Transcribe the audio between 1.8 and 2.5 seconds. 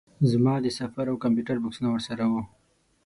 ورسره وو.